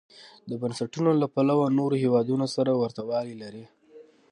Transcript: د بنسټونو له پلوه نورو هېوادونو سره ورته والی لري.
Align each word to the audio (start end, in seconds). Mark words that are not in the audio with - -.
د 0.49 0.51
بنسټونو 0.61 1.11
له 1.21 1.27
پلوه 1.33 1.65
نورو 1.79 1.95
هېوادونو 2.03 2.45
سره 2.55 2.71
ورته 2.81 3.01
والی 3.09 3.35
لري. 3.41 3.65